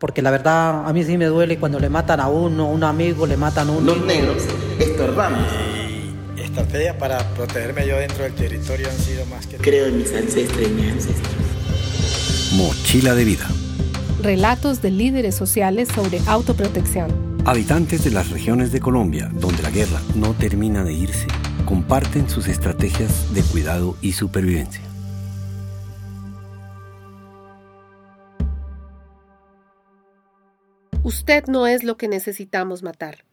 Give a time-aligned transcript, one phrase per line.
[0.00, 2.84] Porque la verdad a mí sí me duele cuando le matan a uno, a un
[2.84, 3.94] amigo, le matan a uno.
[3.94, 4.44] Los negros
[4.78, 5.40] estorbamos.
[6.36, 9.56] Y estrategias para protegerme yo dentro del territorio han sido más que...
[9.56, 11.34] Creo en mis ancestros y mis ancestros.
[12.52, 13.48] Mochila de vida.
[14.22, 17.42] Relatos de líderes sociales sobre autoprotección.
[17.44, 21.26] Habitantes de las regiones de Colombia, donde la guerra no termina de irse,
[21.64, 24.87] comparten sus estrategias de cuidado y supervivencia.
[31.08, 33.24] Usted no es lo que necesitamos matar.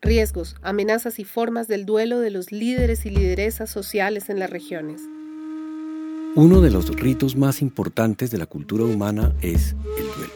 [0.00, 5.00] Riesgos, amenazas y formas del duelo de los líderes y lideresas sociales en las regiones.
[6.36, 10.32] Uno de los ritos más importantes de la cultura humana es el duelo.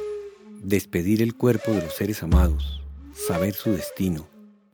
[0.65, 2.83] Despedir el cuerpo de los seres amados,
[3.15, 4.27] saber su destino,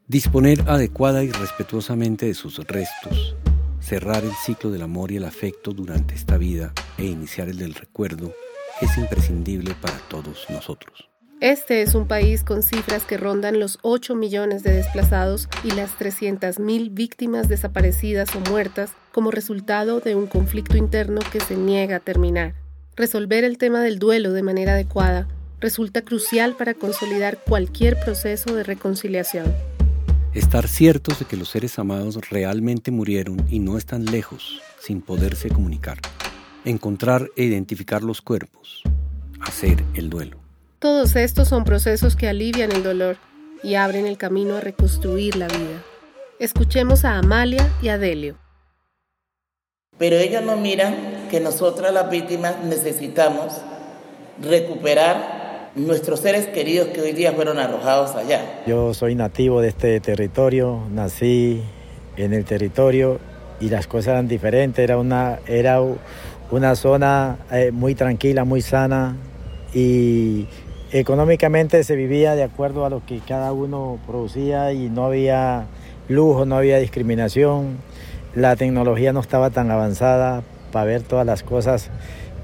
[0.06, 3.36] disponer adecuada y respetuosamente de sus restos,
[3.80, 7.74] cerrar el ciclo del amor y el afecto durante esta vida e iniciar el del
[7.74, 8.32] recuerdo
[8.80, 11.10] es imprescindible para todos nosotros.
[11.40, 15.96] Este es un país con cifras que rondan los 8 millones de desplazados y las
[15.96, 22.00] 300.000 víctimas desaparecidas o muertas como resultado de un conflicto interno que se niega a
[22.00, 22.54] terminar.
[22.96, 25.28] Resolver el tema del duelo de manera adecuada
[25.60, 29.54] resulta crucial para consolidar cualquier proceso de reconciliación.
[30.34, 35.50] Estar ciertos de que los seres amados realmente murieron y no están lejos, sin poderse
[35.50, 35.98] comunicar.
[36.64, 38.82] Encontrar e identificar los cuerpos.
[39.40, 40.47] Hacer el duelo.
[40.78, 43.16] Todos estos son procesos que alivian el dolor
[43.64, 45.82] y abren el camino a reconstruir la vida.
[46.38, 48.36] Escuchemos a Amalia y a Delio.
[49.98, 50.94] Pero ellos no miran
[51.32, 53.54] que nosotras las víctimas necesitamos
[54.40, 58.62] recuperar nuestros seres queridos que hoy día fueron arrojados allá.
[58.64, 61.60] Yo soy nativo de este territorio, nací
[62.16, 63.18] en el territorio
[63.58, 65.80] y las cosas eran diferentes, era una, era
[66.52, 69.16] una zona eh, muy tranquila, muy sana
[69.74, 70.46] y
[70.90, 75.66] Económicamente se vivía de acuerdo a lo que cada uno producía y no había
[76.08, 77.76] lujo, no había discriminación.
[78.34, 81.90] La tecnología no estaba tan avanzada para ver todas las cosas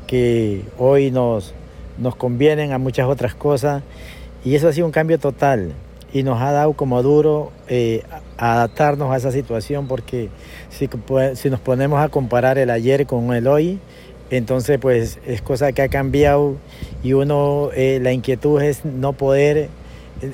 [0.07, 1.55] que hoy nos,
[1.97, 3.83] nos convienen a muchas otras cosas.
[4.45, 5.73] Y eso ha sido un cambio total
[6.13, 8.03] y nos ha dado como duro eh,
[8.37, 10.29] adaptarnos a esa situación porque
[10.69, 10.91] si,
[11.35, 13.81] si nos ponemos a comparar el ayer con el hoy,
[14.37, 16.57] entonces, pues es cosa que ha cambiado
[17.03, 19.69] y uno, eh, la inquietud es no poder eh,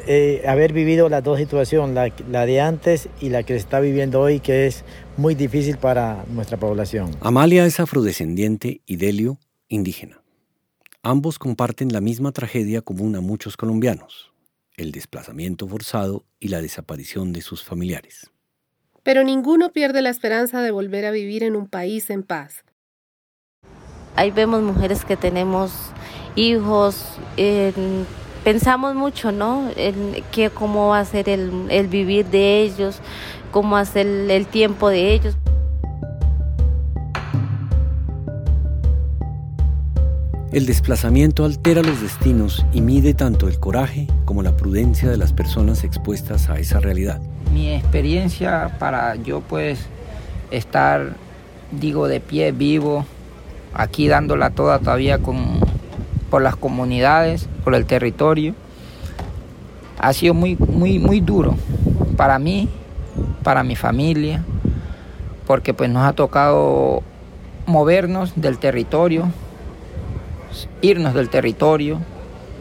[0.06, 3.80] eh, haber vivido las dos situaciones, la, la, de antes y la que se está
[3.80, 4.84] viviendo hoy, que es
[5.16, 7.10] muy difícil para nuestra población.
[7.20, 9.38] Amalia es afrodescendiente y Delio
[9.68, 10.22] indígena.
[11.02, 14.32] Ambos comparten la misma tragedia común a muchos colombianos,
[14.76, 18.30] el desplazamiento forzado y la desaparición de sus familiares.
[19.02, 22.64] Pero ninguno pierde la esperanza de volver a vivir en un país en paz
[24.16, 25.72] ahí vemos mujeres que tenemos
[26.34, 27.04] hijos,
[28.44, 29.70] pensamos mucho, ¿no?
[29.76, 33.00] En que cómo va a ser el, vivir de ellos,
[33.50, 35.36] cómo hacer el, el tiempo de ellos.
[40.52, 45.32] El desplazamiento altera los destinos y mide tanto el coraje como la prudencia de las
[45.32, 47.20] personas expuestas a esa realidad.
[47.54, 49.78] Mi experiencia para yo pues
[50.50, 51.14] estar,
[51.70, 53.06] digo, de pie vivo,
[53.74, 55.60] aquí dándola toda todavía con,
[56.30, 58.54] por las comunidades, por el territorio.
[59.98, 61.56] Ha sido muy, muy, muy duro
[62.16, 62.68] para mí,
[63.42, 64.44] para mi familia,
[65.46, 67.02] porque pues nos ha tocado
[67.66, 69.30] movernos del territorio,
[70.80, 71.98] irnos del territorio,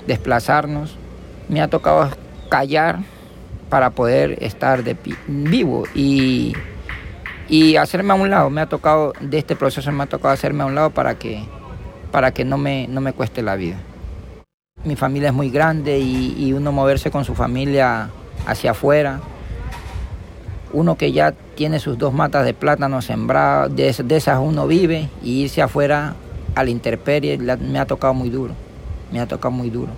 [0.07, 0.97] desplazarnos.
[1.47, 2.09] Me ha tocado
[2.49, 2.99] callar
[3.69, 4.97] para poder estar de
[5.27, 6.53] vivo y
[7.49, 8.49] y hacerme a un lado.
[8.49, 11.43] Me ha tocado, de este proceso me ha tocado hacerme a un lado para que,
[12.11, 13.77] para que no, me, no me cueste la vida.
[14.85, 18.09] Mi familia es muy grande y, uno moverse con su familia
[18.45, 19.19] hacia afuera.
[20.71, 25.41] Uno que ya tiene sus dos matas de plátano sembradas, de, esas uno vive y
[25.43, 26.15] irse afuera
[26.55, 28.53] a la intemperie me ha tocado muy duro.
[29.11, 29.91] Me ha tocado muy duro.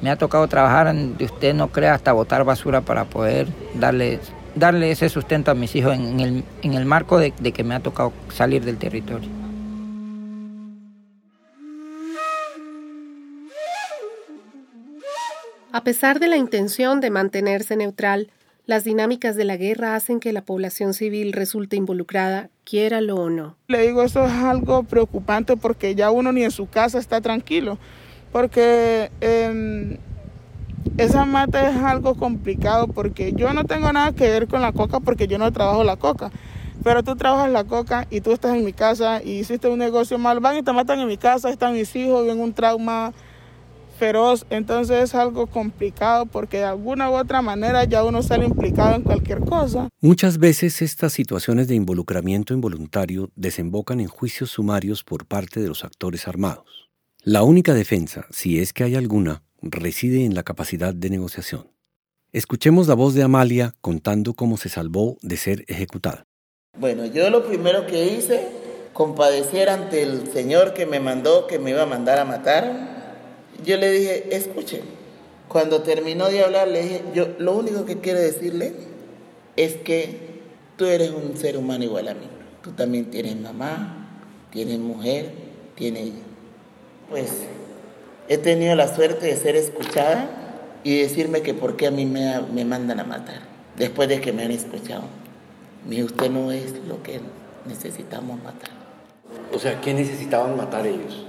[0.00, 4.20] Me ha tocado trabajar, de usted no crea, hasta botar basura para poder darle
[4.56, 7.74] darle ese sustento a mis hijos en el, en el marco de, de que me
[7.74, 9.28] ha tocado salir del territorio.
[15.72, 18.30] A pesar de la intención de mantenerse neutral,
[18.64, 23.56] las dinámicas de la guerra hacen que la población civil resulte involucrada, quiéralo o no.
[23.68, 27.78] Le digo, eso es algo preocupante porque ya uno ni en su casa está tranquilo,
[28.32, 29.98] porque eh,
[30.98, 35.00] esa mata es algo complicado porque yo no tengo nada que ver con la coca
[35.00, 36.30] porque yo no trabajo la coca.
[36.82, 40.18] Pero tú trabajas la coca y tú estás en mi casa y hiciste un negocio
[40.18, 43.12] mal, van y te matan en mi casa, están mis hijos, ven un trauma
[43.98, 48.94] feroz, entonces es algo complicado porque de alguna u otra manera ya uno sale implicado
[48.94, 49.88] en cualquier cosa.
[50.00, 55.82] Muchas veces estas situaciones de involucramiento involuntario desembocan en juicios sumarios por parte de los
[55.82, 56.90] actores armados.
[57.22, 61.70] La única defensa, si es que hay alguna, reside en la capacidad de negociación.
[62.32, 66.26] Escuchemos la voz de Amalia contando cómo se salvó de ser ejecutada.
[66.78, 68.48] Bueno, yo lo primero que hice,
[68.92, 73.06] compadecer ante el Señor que me mandó, que me iba a mandar a matar,
[73.64, 74.82] yo le dije, escuche,
[75.48, 78.74] cuando terminó de hablar, le dije, yo lo único que quiero decirle
[79.56, 80.42] es que
[80.76, 82.28] tú eres un ser humano igual a mí.
[82.62, 84.08] Tú también tienes mamá,
[84.50, 85.32] tienes mujer,
[85.74, 86.16] tienes hija.
[87.08, 87.46] Pues
[88.28, 90.28] he tenido la suerte de ser escuchada
[90.84, 93.40] y decirme que por qué a mí me, me mandan a matar,
[93.76, 95.04] después de que me han escuchado.
[95.88, 97.20] Mi usted no es lo que
[97.66, 98.70] necesitamos matar.
[99.52, 101.24] O sea, ¿qué necesitaban matar ellos?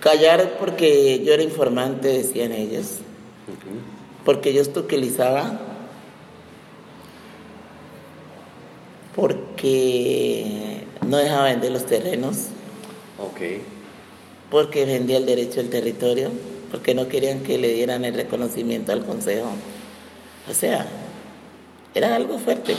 [0.00, 2.98] Callar porque yo era informante, decían ellos.
[4.24, 5.60] Porque yo estuquilizaba.
[9.14, 12.48] Porque no dejaba vender los terrenos.
[13.18, 13.40] Ok.
[14.50, 16.30] Porque vendía el derecho al territorio.
[16.70, 19.48] Porque no querían que le dieran el reconocimiento al Consejo.
[20.50, 20.86] O sea,
[21.94, 22.74] era algo fuerte.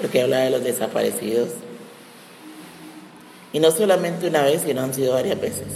[0.00, 1.50] Porque hablaba de los desaparecidos.
[3.52, 5.66] Y no solamente una vez, sino han sido varias veces.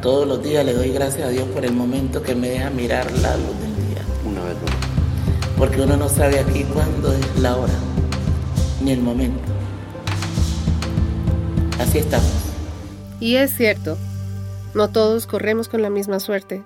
[0.00, 3.10] Todos los días le doy gracias a Dios por el momento que me deja mirar
[3.10, 4.02] la luz del día.
[4.24, 4.76] Una vez más.
[5.58, 7.74] Porque uno no sabe aquí cuándo es la hora,
[8.80, 9.55] ni el momento.
[11.80, 12.26] Así estamos.
[13.20, 13.96] Y es cierto,
[14.74, 16.62] no todos corremos con la misma suerte.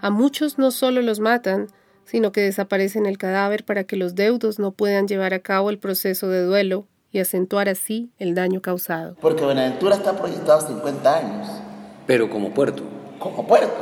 [0.00, 1.68] A muchos no solo los matan,
[2.04, 5.78] sino que desaparecen el cadáver para que los deudos no puedan llevar a cabo el
[5.78, 9.16] proceso de duelo y acentuar así el daño causado.
[9.20, 11.48] Porque Buenaventura está proyectado 50 años.
[12.06, 12.82] Pero como puerto.
[13.18, 13.72] Como puerto,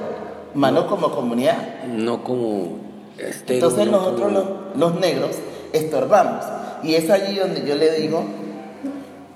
[0.55, 1.85] más no como comunidad.
[1.89, 2.79] No como
[3.19, 5.31] estero, Entonces no nosotros como- los, los negros
[5.73, 6.45] estorbamos.
[6.85, 8.25] Y es allí donde yo le digo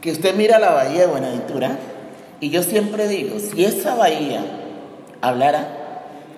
[0.00, 1.78] que usted mira la bahía de Buenaventura
[2.40, 4.44] y yo siempre digo, si esa bahía
[5.20, 5.87] hablara,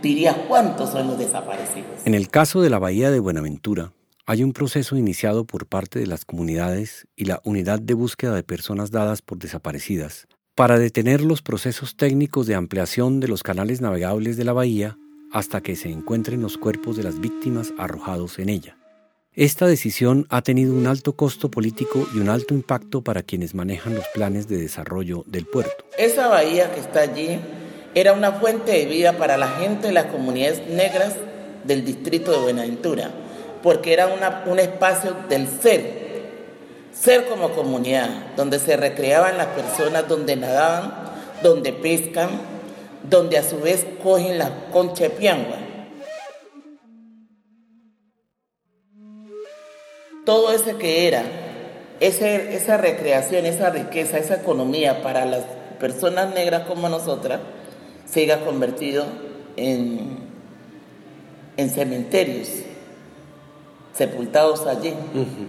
[0.02, 2.04] diría cuántos son los desaparecidos.
[2.04, 3.92] En el caso de la Bahía de Buenaventura,
[4.26, 8.42] hay un proceso iniciado por parte de las comunidades y la Unidad de Búsqueda de
[8.42, 14.36] Personas Dadas por Desaparecidas para detener los procesos técnicos de ampliación de los canales navegables
[14.36, 14.98] de la bahía
[15.32, 18.77] hasta que se encuentren los cuerpos de las víctimas arrojados en ella.
[19.38, 23.94] Esta decisión ha tenido un alto costo político y un alto impacto para quienes manejan
[23.94, 25.84] los planes de desarrollo del puerto.
[25.96, 27.38] Esa bahía que está allí
[27.94, 31.14] era una fuente de vida para la gente de las comunidades negras
[31.62, 33.12] del distrito de Buenaventura,
[33.62, 34.08] porque era
[34.44, 36.24] un espacio del ser,
[36.92, 41.12] ser como comunidad, donde se recreaban las personas, donde nadaban,
[41.44, 42.28] donde pescan,
[43.08, 45.67] donde a su vez cogen la concha de piangua.
[50.28, 51.22] Todo ese que era,
[52.00, 55.42] ese- esa recreación, esa riqueza, esa economía para las
[55.80, 57.40] personas negras como nosotras,
[58.04, 59.06] se haya convertido
[59.56, 60.18] en,
[61.56, 62.46] en cementerios,
[63.94, 64.92] sepultados allí,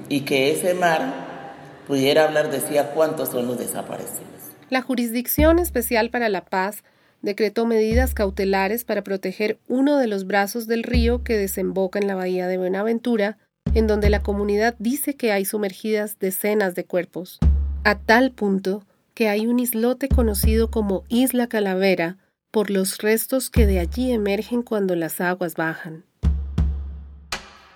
[0.07, 1.53] y que ese mar
[1.85, 4.23] pudiera hablar, decía cuántos son los desaparecidos.
[4.69, 6.85] La Jurisdicción Especial para la Paz
[7.21, 12.15] decretó medidas cautelares para proteger uno de los brazos del río que desemboca en la
[12.15, 13.37] bahía de Buenaventura,
[13.73, 17.39] en donde la comunidad dice que hay sumergidas decenas de cuerpos,
[17.83, 22.17] a tal punto que hay un islote conocido como Isla Calavera
[22.51, 26.05] por los restos que de allí emergen cuando las aguas bajan.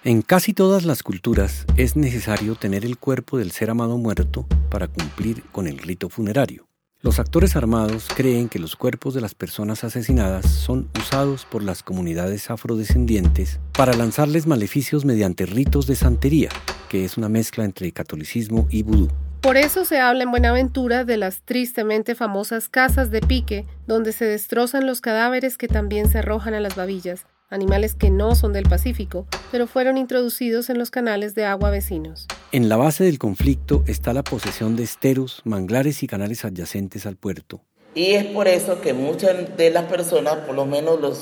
[0.04, 4.88] En casi todas las culturas es necesario tener el cuerpo del ser amado muerto para
[4.88, 6.68] cumplir con el rito funerario.
[7.04, 11.84] Los actores armados creen que los cuerpos de las personas asesinadas son usados por las
[11.84, 16.48] comunidades afrodescendientes para lanzarles maleficios mediante ritos de santería,
[16.88, 19.10] que es una mezcla entre catolicismo y vudú.
[19.42, 24.24] Por eso se habla en Buenaventura de las tristemente famosas casas de pique, donde se
[24.24, 28.64] destrozan los cadáveres que también se arrojan a las babillas, animales que no son del
[28.64, 32.28] Pacífico, pero fueron introducidos en los canales de agua vecinos.
[32.52, 37.16] En la base del conflicto está la posesión de esteros, manglares y canales adyacentes al
[37.16, 37.62] puerto.
[37.96, 41.20] Y es por eso que muchas de las personas, por lo menos los,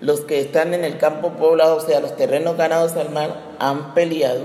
[0.00, 3.94] los que están en el campo poblado, o sea, los terrenos ganados al mar, han
[3.94, 4.44] peleado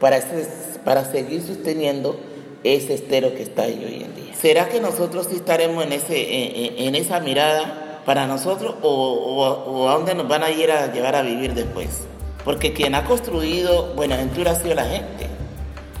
[0.00, 2.20] para, ese- para seguir sosteniendo
[2.62, 4.34] ese estero que está ahí hoy en día.
[4.38, 8.88] ¿Será que nosotros sí estaremos en, ese, en, en- en esa mirada para nosotros o,
[8.88, 12.02] o- o a dónde nos van a ir a llevar a vivir después?
[12.44, 15.26] Porque quien ha construido Buenaventura ha sido la gente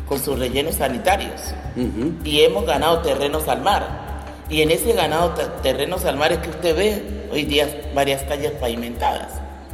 [0.08, 1.40] con sus rellenos sanitarios.
[2.24, 3.86] Y hemos ganado terrenos al mar.
[4.50, 5.30] Y en ese ganado
[5.62, 9.28] terrenos al mar es que usted ve hoy día varias calles pavimentadas.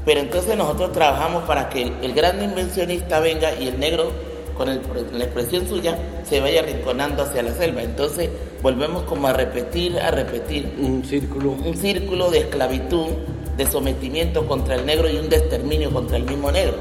[0.05, 4.13] Pero entonces nosotros trabajamos para que el, gran invencionista venga y el negro,
[4.57, 7.83] con la expresión suya, se vaya rinconando hacia la selva.
[7.83, 8.31] Entonces
[8.63, 10.75] volvemos como a repetir, a repetir.
[10.79, 11.53] Un círculo.
[11.53, 13.09] Un círculo de esclavitud,
[13.57, 16.77] de sometimiento contra el negro y un exterminio contra el mismo negro.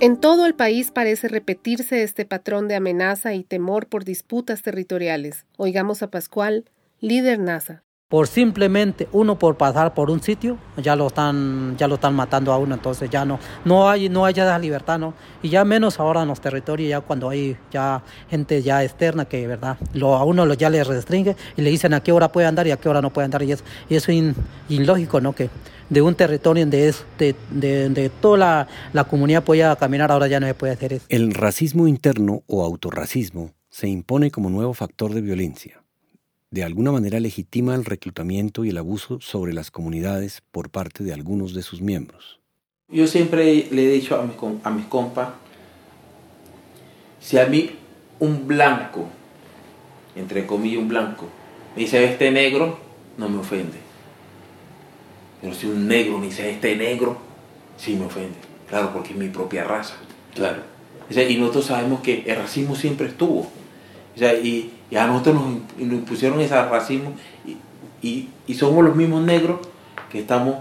[0.00, 5.44] En todo el país parece repetirse este patrón de amenaza y temor por disputas territoriales.
[5.58, 6.64] Oigamos a Pascual,
[7.00, 7.82] líder NASA.
[8.10, 12.52] Por simplemente uno por pasar por un sitio, ya lo están, ya lo están matando
[12.52, 15.14] a uno, entonces ya no, no hay, no hay ya libertad, ¿no?
[15.44, 19.46] Y ya menos ahora en los territorios, ya cuando hay ya gente ya externa que,
[19.46, 19.76] ¿verdad?
[19.94, 22.66] Lo, a uno lo, ya le restringe y le dicen a qué hora puede andar
[22.66, 24.34] y a qué hora no puede andar, y, es, y eso es
[24.68, 25.32] ilógico, ¿no?
[25.32, 25.48] Que
[25.88, 30.54] de un territorio donde, de, toda la, la, comunidad podía caminar, ahora ya no se
[30.54, 31.06] puede hacer eso.
[31.10, 35.79] El racismo interno o autorracismo se impone como nuevo factor de violencia.
[36.50, 41.12] De alguna manera legitima el reclutamiento y el abuso sobre las comunidades por parte de
[41.12, 42.40] algunos de sus miembros.
[42.88, 45.28] Yo siempre le he dicho a mis, a mis compas,
[47.20, 47.70] si a mí
[48.18, 49.08] un blanco,
[50.16, 51.28] entre comillas un blanco,
[51.76, 52.78] me dice este negro,
[53.16, 53.90] no me ofende
[55.40, 57.16] pero si un negro me dice, este negro,
[57.76, 58.36] sí me ofende.
[58.68, 59.94] Claro, porque es mi propia raza.
[60.34, 60.62] Claro.
[61.10, 63.50] y nosotros sabemos que el racismo siempre estuvo.
[64.16, 67.14] y, a nosotros nos, impusieron ese racismo
[68.02, 69.60] y, somos los mismos negros
[70.10, 70.56] que estamos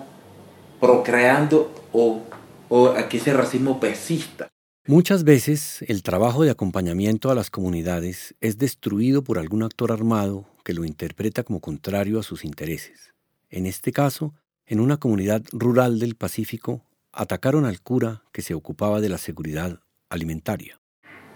[0.79, 2.21] procreando o,
[2.69, 4.47] o a que ese racismo persista.
[4.87, 10.45] Muchas veces el trabajo de acompañamiento a las comunidades es destruido por algún actor armado
[10.63, 13.13] que lo interpreta como contrario a sus intereses.
[13.49, 14.33] En este caso,
[14.65, 19.79] en una comunidad rural del Pacífico, atacaron al cura que se ocupaba de la seguridad
[20.09, 20.79] alimentaria.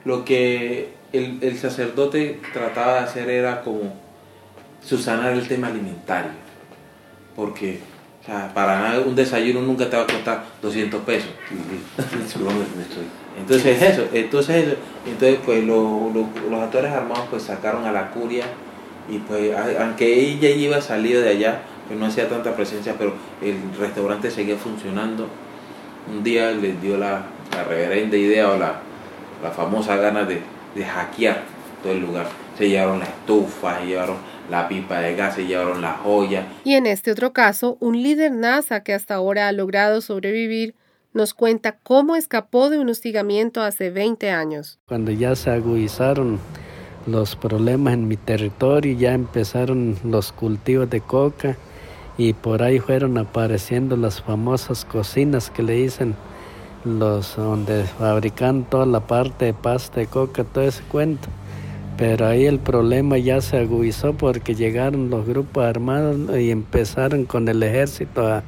[0.05, 3.93] Lo que el, sacerdote trataba de hacer era como
[4.84, 6.32] susanar el tema alimentario,
[7.36, 7.79] porque
[8.53, 11.29] para nada un desayuno nunca te va a costar 200 pesos.
[13.39, 18.46] entonces eso, entonces entonces pues los actores armados pues sacaron a la curia
[19.10, 23.58] y pues aunque ella iba salido de allá, que no hacía tanta presencia, pero el
[23.77, 25.27] restaurante seguía funcionando.
[26.12, 27.24] Un día les dio la,
[27.67, 28.82] reverenda idea o la,
[29.55, 30.41] famosa gana de,
[30.82, 31.44] hackear
[31.84, 32.27] todo el lugar.
[32.58, 34.18] Se llevaron la estufa, se llevaron
[34.50, 36.48] la pipa de gas, se llevaron la joya.
[36.63, 40.75] Y en este otro caso, un líder NASA que hasta ahora ha logrado sobrevivir
[41.13, 44.80] nos cuenta cómo escapó de un hostigamiento hace 20 años.
[44.88, 46.39] Cuando ya se agudizaron
[47.06, 51.56] los problemas en mi territorio, ya empezaron los cultivos de coca,
[52.18, 56.15] y por ahí fueron apareciendo las famosas cocinas que le dicen
[56.85, 61.27] los donde fabrican toda la parte de pasta de coca, todo ese cuento.
[61.97, 67.47] Pero ahí el problema ya se agudizó porque llegaron los grupos armados y empezaron con
[67.47, 68.43] el ejército a,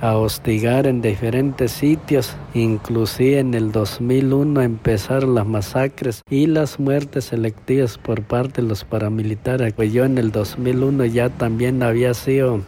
[0.00, 2.34] a hostigar en diferentes sitios.
[2.54, 8.84] Inclusive en el 2001 empezaron las masacres y las muertes selectivas por parte de los
[8.84, 9.74] paramilitares.
[9.74, 12.62] Pues yo en el 2001 ya también había sido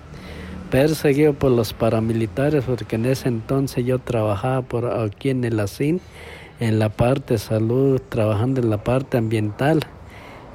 [0.75, 6.00] perseguido por los paramilitares porque en ese entonces yo trabajaba por aquí en el ASIN
[6.59, 9.83] en la parte de salud, trabajando en la parte ambiental.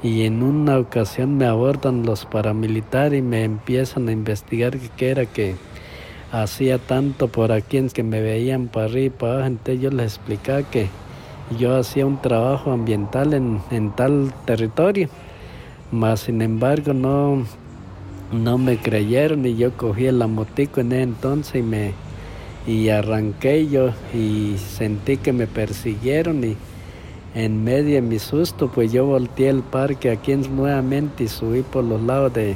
[0.03, 5.25] Y en una ocasión me abordan los paramilitares y me empiezan a investigar qué era
[5.25, 5.55] que
[6.33, 9.89] hacía tanto por aquí en que me veían para arriba y para abajo, entonces yo
[9.89, 10.89] les explicaba que
[11.57, 15.07] yo hacía un trabajo ambiental en, en tal territorio,
[15.93, 17.45] mas sin embargo no
[18.31, 21.93] no me creyeron y yo cogí el motico en ese entonces y me
[22.67, 26.55] y arranqué yo y sentí que me persiguieron y
[27.33, 31.83] en medio de mi susto pues yo volteé el parque aquí nuevamente y subí por
[31.83, 32.55] los lados de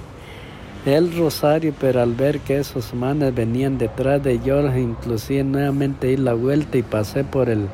[0.86, 6.18] el Rosario pero al ver que esos manes venían detrás de yo inclusive nuevamente di
[6.18, 7.68] la vuelta y pasé por el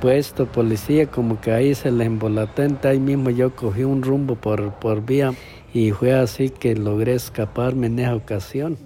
[0.00, 4.72] puesto policía como que ahí se le embolatente ahí mismo yo cogí un rumbo por,
[4.74, 5.34] por vía
[5.72, 8.78] y fue así que logré escaparme en esa ocasión.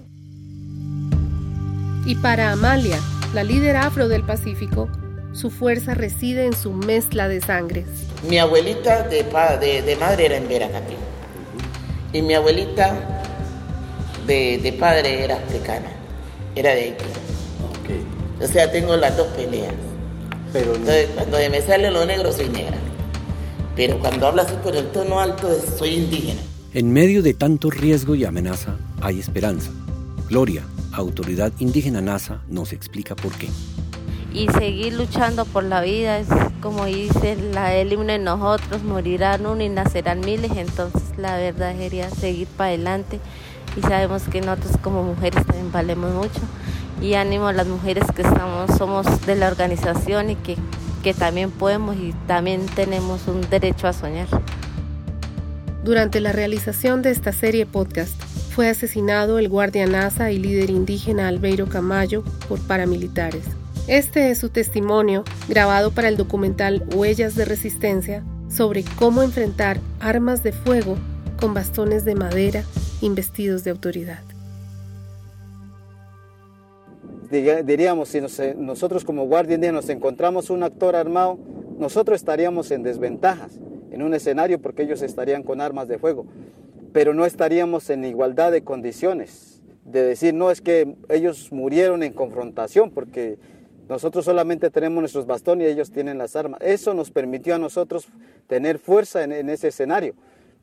[2.05, 2.99] Y para Amalia,
[3.33, 4.89] la líder afro del Pacífico,
[5.31, 7.85] su fuerza reside en su mezcla de sangres.
[8.29, 9.23] Mi abuelita de,
[9.81, 10.95] de, madre era en Veracatí
[12.11, 12.93] y mi abuelita
[14.27, 15.89] de, padre era africana,
[16.55, 17.05] era de Haití.
[18.41, 19.73] O sea, tengo las dos peleas.
[20.51, 22.77] Pero Entonces, cuando me sale lo negro, soy negra.
[23.75, 26.41] Pero cuando hablo así por el tono alto, soy indígena.
[26.75, 29.69] En medio de tanto riesgo y amenaza hay esperanza.
[30.27, 33.47] Gloria, autoridad indígena NASA, nos explica por qué.
[34.33, 36.17] y seguir luchando por la vida.
[36.17, 36.27] Es
[36.61, 41.77] como dice la, el himno en nosotros, morirán uno y nacerán miles, entonces la verdad
[41.77, 43.19] sería seguir para adelante
[43.77, 46.41] y sabemos que nosotros como mujeres también valemos mucho
[46.99, 51.95] y ánimo a las mujeres que estamos, somos de la organización y que también podemos
[51.97, 54.27] y también tenemos un derecho a soñar.
[55.83, 58.13] Durante la realización de esta serie podcast,
[58.51, 63.43] fue asesinado el guardia NASA y líder indígena Albeiro Camayo por paramilitares.
[63.87, 70.41] Este es su testimonio grabado para el documental Huellas de Resistencia sobre cómo enfrentar armas
[70.41, 70.95] de fuego
[71.37, 72.63] con bastones de madera
[73.01, 74.21] investidos de autoridad.
[77.29, 78.21] Diríamos, si
[78.55, 81.37] nosotros como guardia indígena nos encontramos un actor armado,
[81.77, 83.59] nosotros estaríamos en desventajas
[83.93, 86.25] en un escenario porque ellos estarían con armas de fuego,
[86.91, 92.13] pero no estaríamos en igualdad de condiciones de decir, no, es que ellos murieron en
[92.13, 93.37] confrontación porque
[93.89, 96.59] nosotros solamente tenemos nuestros bastones y ellos tienen las armas.
[96.61, 98.07] Eso nos permitió a nosotros
[98.47, 100.15] tener fuerza en, ese escenario,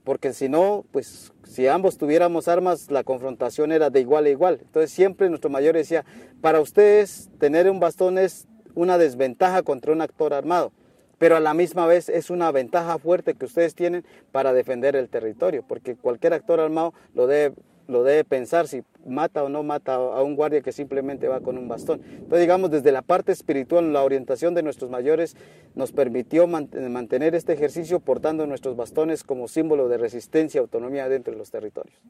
[0.04, 4.58] porque si no, pues si ambos tuviéramos armas, la confrontación era de igual a igual.
[4.62, 6.04] Entonces siempre nuestro mayor decía,
[6.40, 10.72] para ustedes tener un bastón es una desventaja contra un actor armado
[11.20, 15.10] pero a la misma vez es una ventaja fuerte que ustedes tienen para defender el
[15.10, 17.54] territorio, porque cualquier actor armado lo debe,
[17.88, 21.58] lo debe pensar si mata o no mata a un guardia que simplemente va con
[21.58, 22.00] un bastón.
[22.02, 25.36] Entonces, digamos, desde la parte espiritual, la orientación de nuestros mayores
[25.74, 31.34] nos permitió mantener este ejercicio portando nuestros bastones como símbolo de resistencia y autonomía dentro
[31.34, 32.00] de los territorios.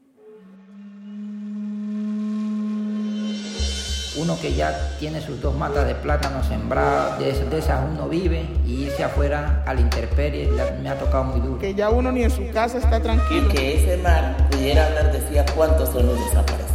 [4.17, 8.83] Uno que ya tiene sus dos matas de plátano sembradas, de, esas uno vive y
[8.83, 10.49] irse afuera a la intemperie
[10.81, 11.59] me ha tocado muy duro.
[11.59, 13.47] Que ya uno ni en su casa está tranquilo.
[13.49, 16.71] Y que ese mar pudiera hablar decía cuántos son los desaparecidos.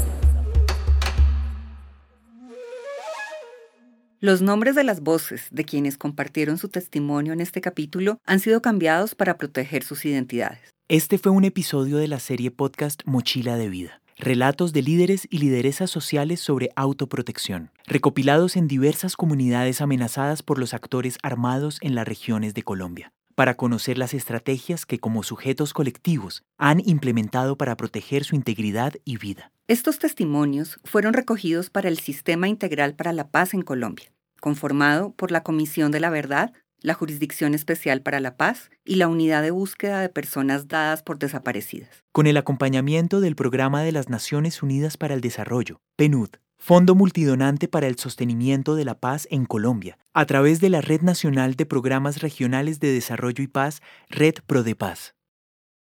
[4.20, 8.62] Los nombres de las voces de quienes compartieron su testimonio en este capítulo han sido
[8.62, 10.74] cambiados para proteger sus identidades.
[10.88, 15.38] Este fue un episodio de la serie podcast Mochila de Vida relatos de líderes y
[15.38, 22.08] lideresas sociales sobre autoprotección, recopilados en diversas comunidades amenazadas por los actores armados en las
[22.08, 28.24] regiones de Colombia, para conocer las estrategias que como sujetos colectivos han implementado para proteger
[28.24, 29.52] su integridad y vida.
[29.68, 35.30] Estos testimonios fueron recogidos para el Sistema Integral para la Paz en Colombia, conformado por
[35.30, 39.50] la Comisión de la Verdad, la Jurisdicción Especial para la Paz y la Unidad de
[39.50, 42.04] Búsqueda de Personas Dadas por Desaparecidas.
[42.12, 47.68] Con el acompañamiento del Programa de las Naciones Unidas para el Desarrollo, PNUD, Fondo Multidonante
[47.68, 51.66] para el Sostenimiento de la Paz en Colombia, a través de la Red Nacional de
[51.66, 55.15] Programas Regionales de Desarrollo y Paz, Red ProDePaz.